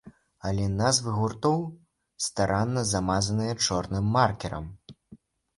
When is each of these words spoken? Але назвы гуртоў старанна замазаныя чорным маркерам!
Але 0.51 0.63
назвы 0.77 1.13
гуртоў 1.17 1.59
старанна 2.29 2.85
замазаныя 2.93 3.53
чорным 3.67 4.11
маркерам! 4.17 4.65